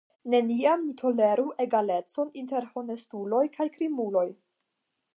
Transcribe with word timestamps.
Neniam 0.33 0.79
ni 0.85 0.95
toleru 1.01 1.45
egalecon 1.67 2.33
inter 2.43 2.69
honestuloj 2.75 3.47
kaj 3.59 3.71
krimuloj! 3.79 4.29